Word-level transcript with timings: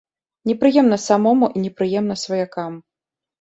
Непрыемна 0.51 0.97
самому 1.07 1.51
і 1.59 1.61
непрыемна 1.67 2.15
сваякам. 2.23 2.81